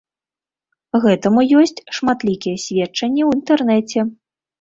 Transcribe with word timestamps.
Гэтаму 1.03 1.43
ёсць 1.63 1.81
шматлікія 1.97 2.61
сведчанні 2.65 3.21
ў 3.25 3.29
інтэрнэце. 3.39 3.99